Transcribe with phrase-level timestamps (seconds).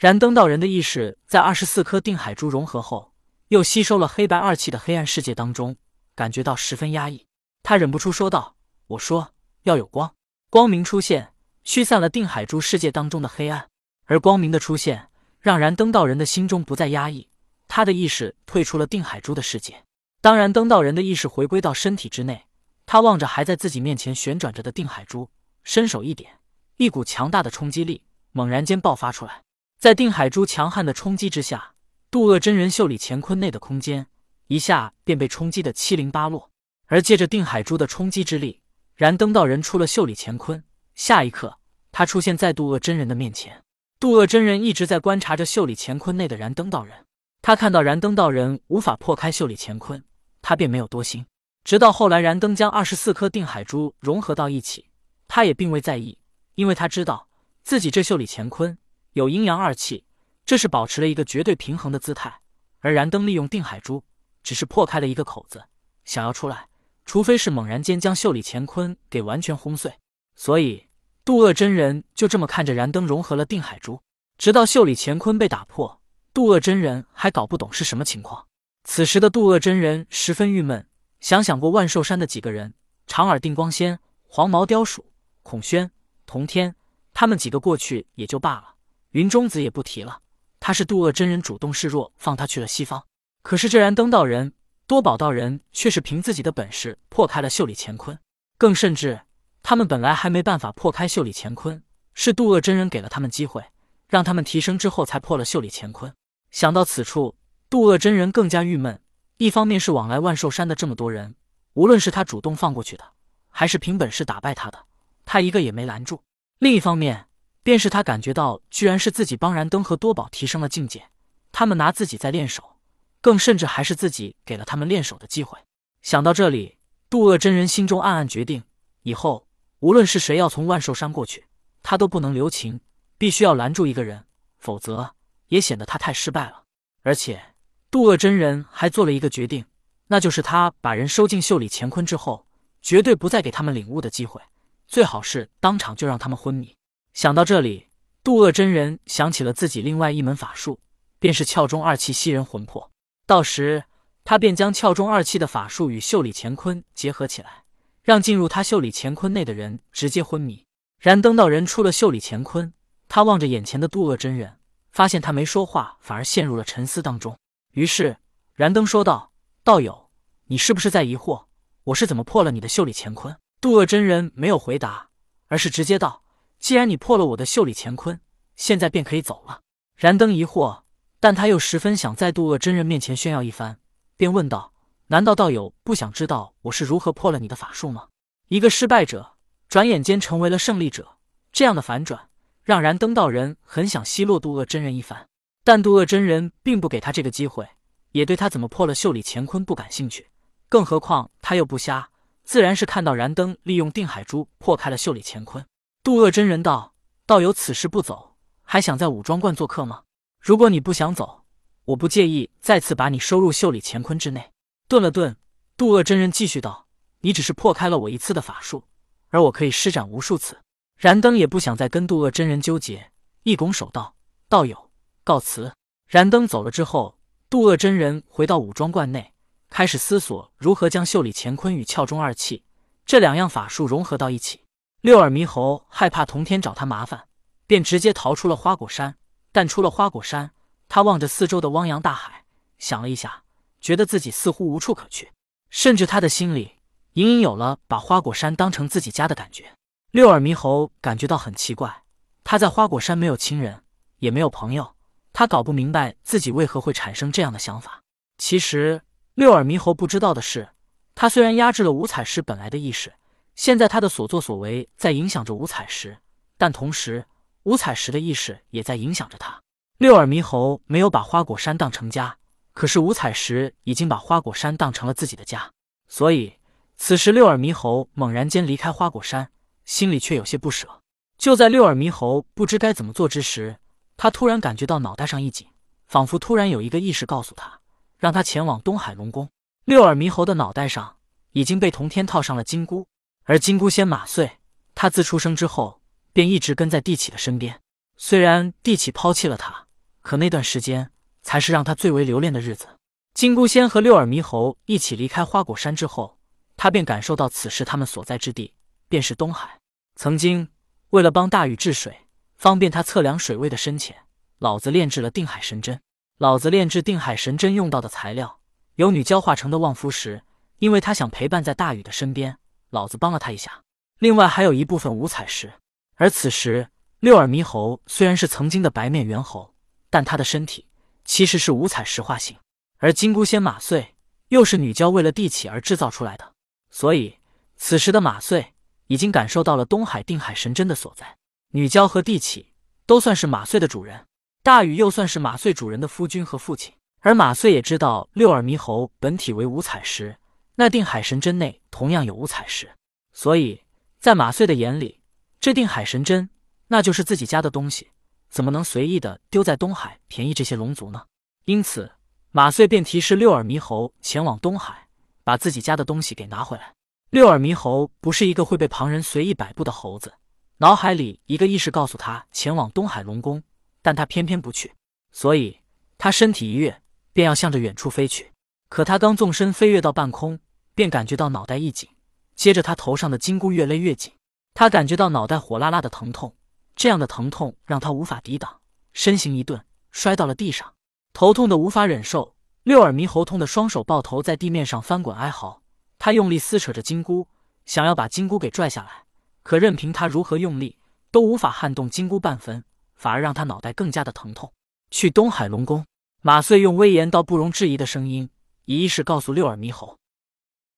[0.00, 3.12] 燃灯道人的意识在二十四颗定海珠融合后，
[3.48, 5.76] 又吸收了黑白二气的黑暗世界当中，
[6.14, 7.26] 感觉到十分压抑。
[7.62, 8.56] 他忍不住说道
[8.88, 9.34] ：“我说
[9.64, 10.14] 要有光，
[10.48, 11.34] 光明出现，
[11.64, 13.68] 驱散了定海珠世界当中的黑暗。
[14.06, 17.28] 而光明的出现，让燃灯道人的心中不再压抑，
[17.68, 19.84] 他的意识退出了定海珠的世界。
[20.22, 22.46] 当然，灯道人的意识回归到身体之内，
[22.86, 25.28] 他望着还在自己面前旋转着的定海珠，
[25.62, 26.38] 伸手一点，
[26.78, 29.42] 一股强大的冲击力猛然间爆发出来。
[29.80, 31.72] 在定海珠强悍的冲击之下，
[32.10, 34.06] 渡厄真人袖里乾坤内的空间
[34.48, 36.50] 一下便被冲击的七零八落。
[36.88, 38.60] 而借着定海珠的冲击之力，
[38.94, 40.62] 燃灯道人出了袖里乾坤。
[40.96, 41.58] 下一刻，
[41.92, 43.62] 他出现在渡厄真人的面前。
[43.98, 47.06] 渡厄真人一直在观察着袖里乾坤内的燃灯道人。
[47.40, 50.04] 他看到燃灯道人无法破开袖里乾坤，
[50.42, 51.24] 他便没有多心。
[51.64, 54.90] 直到后来，燃灯将二十四颗定海珠融合到一起，
[55.26, 56.18] 他也并未在意，
[56.56, 57.28] 因为他知道
[57.64, 58.76] 自己这袖里乾坤
[59.12, 60.04] 有阴阳二气，
[60.44, 62.40] 这是保持了一个绝对平衡的姿态。
[62.78, 64.02] 而燃灯利用定海珠，
[64.42, 65.64] 只是破开了一个口子，
[66.04, 66.68] 想要出来。
[67.04, 69.92] 除非是猛然间将袖里乾坤给完全轰碎，
[70.36, 70.88] 所以
[71.24, 74.00] 渡厄真人就这么看着燃灯融合了定海珠，
[74.38, 76.00] 直到袖里乾坤被打破，
[76.32, 78.46] 渡厄真人还搞不懂是什么情况。
[78.84, 80.86] 此时的渡厄真人十分郁闷，
[81.20, 82.74] 想想过万寿山的几个人：
[83.06, 85.04] 长耳定光仙、黄毛雕鼠、
[85.42, 85.90] 孔宣、
[86.26, 86.76] 童天，
[87.12, 88.76] 他们几个过去也就罢了，
[89.10, 90.20] 云中子也不提了。
[90.58, 93.04] 他是渡厄真人主动示弱，放他去了西方，
[93.42, 94.52] 可是这燃灯道人。
[94.86, 98.18] 多宝道人却是凭自己的本事破开了袖里乾坤，
[98.58, 99.20] 更甚至，
[99.62, 101.80] 他们本来还没办法破开袖里乾坤，
[102.12, 103.64] 是渡厄真人给了他们机会，
[104.08, 106.12] 让他们提升之后才破了袖里乾坤。
[106.50, 107.36] 想到此处，
[107.68, 109.00] 渡厄真人更加郁闷。
[109.36, 111.36] 一方面是往来万寿山的这么多人，
[111.74, 113.04] 无论是他主动放过去的，
[113.48, 114.86] 还是凭本事打败他的，
[115.24, 116.16] 他一个也没拦住；
[116.58, 117.28] 另一方面，
[117.62, 121.04] 便是他感觉到，居然是自己帮燃灯和多宝提升了境界，
[121.52, 122.76] 他们拿自己在练手。
[123.22, 125.58] 更甚至还是自己给了他们练手的机会。
[126.00, 126.78] 想到这里，
[127.10, 128.62] 渡厄真人心中暗暗决定：
[129.02, 129.46] 以后
[129.80, 131.44] 无论是谁要从万寿山过去，
[131.82, 132.80] 他都不能留情，
[133.18, 134.24] 必须要拦住一个人，
[134.58, 135.14] 否则
[135.48, 136.62] 也显得他太失败了。
[137.02, 137.54] 而且，
[137.90, 139.66] 渡厄真人还做了一个决定，
[140.06, 142.46] 那就是他把人收进袖里乾坤之后，
[142.80, 144.40] 绝对不再给他们领悟的机会，
[144.86, 146.74] 最好是当场就让他们昏迷。
[147.12, 147.88] 想到这里，
[148.22, 150.78] 渡厄真人想起了自己另外一门法术，
[151.18, 152.90] 便是窍中二气吸人魂魄。
[153.26, 153.84] 到时，
[154.24, 157.64] 他便将窍中二气的法术与袖里乾坤结合起来，
[158.02, 160.64] 让进入他袖里乾坤内的人直接昏迷。
[160.98, 162.72] 燃灯道人出了袖里乾坤，
[163.08, 164.58] 他望着眼前的渡厄真人，
[164.92, 167.36] 发现他没说话，反而陷入了沉思当中。
[167.72, 168.18] 于是，
[168.54, 169.32] 燃灯说道
[169.64, 170.10] ：“道友，
[170.46, 171.46] 你是不是在疑惑
[171.84, 175.08] 我是怎么破了你的袖里乾坤？”渡厄真人没有回答，
[175.48, 176.22] 而是直接道
[176.60, 178.20] ：“既然你破了我的袖里乾坤，
[178.54, 179.62] 现在便可以走了。”
[179.96, 180.82] 燃灯疑惑。
[181.22, 183.78] 但他又十分想在渡厄真人面前炫耀一番，
[184.16, 184.72] 便问道
[185.08, 188.08] ：“难道道友不想知道我是如何破了你的法术吗？”
[188.48, 189.34] 一个失败者
[189.68, 191.18] 转眼间成为了胜利者，
[191.52, 192.30] 这样的反转
[192.64, 195.26] 让燃灯道人很想奚落渡厄真人一番。
[195.62, 197.68] 但渡厄真人并不给他这个机会，
[198.12, 200.26] 也对他怎么破了袖里乾坤不感兴趣。
[200.70, 202.08] 更何况他又不瞎，
[202.44, 205.62] 自然是看到燃灯利用定海珠破开了袖里乾坤。
[206.10, 206.92] 渡厄真人道
[207.24, 210.02] ：“道友此时不走，还想在武装观做客吗？”
[210.42, 211.44] 如果你不想走，
[211.84, 214.50] 我不介意再次把你收入袖里乾坤之内。
[214.88, 215.36] 顿了顿，
[215.76, 216.88] 渡厄真人继续道
[217.22, 218.82] ：“你只是破开了我一次的法术，
[219.28, 220.58] 而我可以施展无数次。”
[220.98, 223.12] 燃灯也不想再跟渡厄真人纠结，
[223.44, 224.16] 一拱手道
[224.50, 224.90] ：“道友，
[225.22, 225.72] 告辞。”
[226.10, 229.32] 燃灯走了之后，渡厄真人回到武装观内，
[229.68, 232.64] 开始思索如何将袖里乾坤与窍中二气
[233.06, 234.62] 这两样法术融合到一起。
[235.02, 237.24] 六耳猕猴害怕童天找他麻烦，
[237.66, 239.16] 便直接逃出了花果山。
[239.52, 240.52] 但出了花果山，
[240.88, 242.44] 他望着四周的汪洋大海，
[242.78, 243.42] 想了一下，
[243.80, 245.32] 觉得自己似乎无处可去，
[245.70, 246.76] 甚至他的心里
[247.14, 249.72] 隐隐有了把花果山当成自己家的感觉。
[250.12, 252.02] 六耳猕猴感觉到很奇怪，
[252.44, 253.82] 他在花果山没有亲人，
[254.18, 254.94] 也没有朋友，
[255.32, 258.02] 他搞不明白自己为何会产生这样的想法。
[258.38, 259.02] 其实，
[259.34, 260.68] 六耳猕猴不知道的是，
[261.16, 263.14] 他虽然压制了五彩石本来的意识，
[263.60, 266.16] 现在他的所作所为在影响着五彩石，
[266.56, 267.26] 但同时。
[267.64, 269.60] 五彩石的意识也在影响着他。
[269.98, 272.38] 六耳猕猴没有把花果山当成家，
[272.72, 275.70] 可是五彩石已经把花果山当成了自己的家。
[276.08, 276.54] 所以，
[276.96, 279.50] 此时六耳猕猴猛然间离开花果山，
[279.84, 281.02] 心里却有些不舍。
[281.36, 283.76] 就在六耳猕猴不知该怎么做之时，
[284.16, 285.68] 他突然感觉到脑袋上一紧，
[286.06, 287.80] 仿佛突然有一个意识告诉他，
[288.16, 289.50] 让他前往东海龙宫。
[289.84, 291.16] 六耳猕猴的脑袋上
[291.52, 293.06] 已经被童天套上了金箍，
[293.44, 294.58] 而金箍仙马穗，
[294.94, 296.00] 他自出生之后。
[296.32, 297.80] 便一直跟在帝启的身边，
[298.16, 299.88] 虽然帝启抛弃了他，
[300.22, 301.10] 可那段时间
[301.42, 302.86] 才是让他最为留恋的日子。
[303.34, 306.38] 金箍仙和六耳猕猴一起离开花果山之后，
[306.76, 308.74] 他便感受到此时他们所在之地
[309.08, 309.76] 便是东海。
[310.14, 310.68] 曾经
[311.10, 312.16] 为了帮大禹治水，
[312.56, 314.16] 方便他测量水位的深浅，
[314.60, 316.00] 老子炼制了定海神针。
[316.38, 318.60] 老子炼制定海神针用到的材料
[318.94, 320.42] 有女教化成的望夫石，
[320.78, 322.56] 因为他想陪伴在大禹的身边，
[322.90, 323.82] 老子帮了他一下。
[324.18, 325.72] 另外还有一部分五彩石。
[326.16, 326.88] 而此时
[327.20, 329.74] 六耳猕猴虽然是曾经的白面猿猴，
[330.10, 330.86] 但他的身体
[331.24, 332.56] 其实是五彩石化形。
[332.98, 334.14] 而金箍仙马穗
[334.48, 336.52] 又是女娇为了地起而制造出来的，
[336.90, 337.38] 所以
[337.76, 338.74] 此时的马穗
[339.06, 341.36] 已经感受到了东海定海神针的所在。
[341.72, 342.72] 女娇和地起
[343.06, 344.26] 都算是马穗的主人，
[344.62, 346.92] 大禹又算是马穗主人的夫君和父亲。
[347.20, 350.36] 而马穗也知道六耳猕猴本体为五彩石，
[350.80, 352.90] 那定海神针内同样有五彩石，
[353.34, 353.82] 所以
[354.18, 355.20] 在马穗的眼里，
[355.60, 356.48] 这定海神针
[356.86, 358.08] 那就是自己家的东西，
[358.48, 361.26] 怎么能随意的丢在东海便宜这些龙族呢？
[361.66, 362.10] 因此。
[362.52, 365.06] 马穗便提示六耳猕猴前往东海，
[365.44, 366.94] 把自己家的东西给拿回来。
[367.28, 370.32] 六耳猕猴不是一个会被旁人随意摆布的猴子，
[370.78, 373.62] 脑海里一个意识告诉他前往东海龙宫，
[374.00, 374.94] 但他偏偏不去，
[375.30, 375.78] 所以
[376.16, 377.02] 他身体一跃，
[377.34, 378.50] 便要向着远处飞去。
[378.88, 380.58] 可他刚纵身飞跃到半空，
[381.00, 382.10] 便感觉到脑袋一紧，
[382.54, 384.34] 接着他头上的金箍越勒越紧，
[384.74, 386.54] 他感觉到脑袋火辣辣的疼痛，
[386.94, 388.80] 这样的疼痛让他无法抵挡，
[389.14, 390.92] 身形一顿，摔到了地上。
[391.32, 395.80] 头痛的无法忍受，六耳猕猴痛的双手抱头在地面上翻滚哀嚎。
[396.18, 397.48] 他用力撕扯着金箍，
[397.86, 399.24] 想要把金箍给拽下来，
[399.62, 400.98] 可任凭他如何用力，
[401.30, 402.84] 都无法撼动金箍半分，
[403.16, 404.70] 反而让他脑袋更加的疼痛。
[405.10, 406.04] 去东海龙宫，
[406.42, 408.50] 马穗用威严到不容置疑的声音，
[408.84, 410.19] 以意识告诉六耳猕猴。